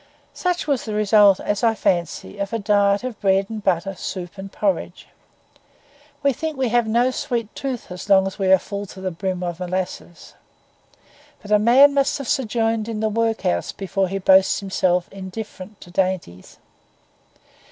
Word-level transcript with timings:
Such 0.33 0.65
was 0.65 0.83
the 0.85 0.95
result, 0.95 1.39
as 1.39 1.63
I 1.63 1.75
fancy, 1.75 2.39
of 2.39 2.53
a 2.53 2.57
diet 2.57 3.03
of 3.03 3.21
bread 3.21 3.51
and 3.51 3.63
butter, 3.63 3.93
soup 3.93 4.39
and 4.39 4.51
porridge. 4.51 5.05
We 6.23 6.33
think 6.33 6.57
we 6.57 6.69
have 6.69 6.87
no 6.87 7.11
sweet 7.11 7.53
tooth 7.53 7.91
as 7.91 8.09
long 8.09 8.25
as 8.25 8.39
we 8.39 8.47
are 8.51 8.57
full 8.57 8.87
to 8.87 8.99
the 8.99 9.11
brim 9.11 9.43
of 9.43 9.59
molasses; 9.59 10.33
but 11.43 11.51
a 11.51 11.59
man 11.59 11.93
must 11.93 12.17
have 12.17 12.27
sojourned 12.27 12.89
in 12.89 12.99
the 12.99 13.09
workhouse 13.09 13.71
before 13.71 14.07
he 14.07 14.17
boasts 14.17 14.59
himself 14.59 15.07
indifferent 15.11 15.79
to 15.81 15.91
dainties. 15.91 16.57